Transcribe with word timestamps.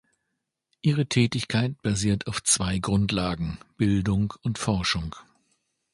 Ihre 0.81 1.05
Tätigkeit 1.05 1.79
basiert 1.83 2.25
auf 2.25 2.41
zwei 2.41 2.79
Grundlagen: 2.79 3.59
Bildung 3.77 4.33
und 4.41 4.57
Forschung. 4.57 5.15